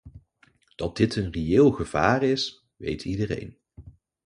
[0.75, 3.57] Dat dit een reëel gevaar is, weet iedereen.